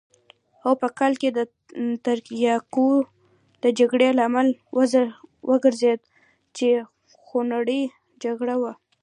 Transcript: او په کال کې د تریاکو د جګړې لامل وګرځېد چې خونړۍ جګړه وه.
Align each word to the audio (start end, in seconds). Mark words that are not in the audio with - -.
او 0.65 0.71
په 0.81 0.87
کال 0.99 1.13
کې 1.21 1.29
د 1.37 1.39
تریاکو 2.05 2.87
د 3.63 3.65
جګړې 3.79 4.09
لامل 4.19 4.47
وګرځېد 5.49 5.99
چې 6.57 6.67
خونړۍ 7.25 7.81
جګړه 8.23 8.55
وه. 8.61 8.73